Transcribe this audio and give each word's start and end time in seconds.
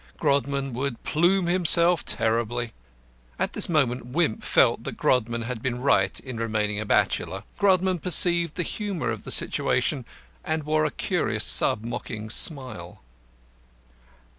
Grodman 0.17 0.73
would 0.73 1.03
plume 1.03 1.45
himself 1.45 2.03
terribly. 2.03 2.73
At 3.37 3.53
this 3.53 3.69
moment 3.69 4.07
Wimp 4.07 4.43
felt 4.43 4.83
that 4.83 4.97
Grodman 4.97 5.43
had 5.43 5.61
been 5.61 5.79
right 5.79 6.19
in 6.19 6.37
remaining 6.37 6.79
a 6.79 6.85
bachelor. 6.87 7.43
Grodman 7.59 7.99
perceived 7.99 8.55
the 8.55 8.63
humour 8.63 9.11
of 9.11 9.25
the 9.25 9.29
situation, 9.29 10.05
and 10.43 10.63
wore 10.63 10.85
a 10.85 10.89
curious, 10.89 11.45
sub 11.45 11.83
mocking 11.85 12.31
smile. 12.31 13.03